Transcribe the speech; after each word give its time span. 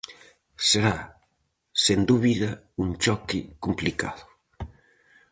Será 0.69 0.95
sen 1.83 1.99
dúbida 2.09 2.49
un 2.83 2.89
choque 3.03 3.39
complicado. 3.63 4.23